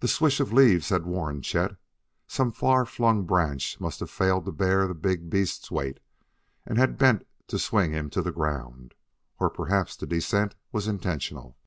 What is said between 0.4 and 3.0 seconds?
of leaves had warned Chet; some far